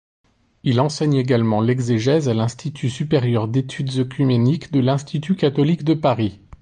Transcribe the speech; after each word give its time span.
Il 0.63 0.79
enseigne 0.81 1.13
également 1.13 1.61
l'exégèse 1.61 2.27
à 2.27 2.33
l'institut 2.33 2.89
supérieur 2.89 3.47
d'études 3.47 3.99
œcuméniques 3.99 4.71
de 4.71 4.79
l'institut 4.79 5.35
catholique 5.35 5.83
de 5.83 5.93
Paris. 5.93 6.39